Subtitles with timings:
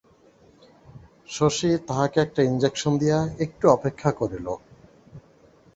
[1.29, 4.47] শশী তাহকে একটা ইনজেকশন দিয়া একটু অপেক্ষা করিল।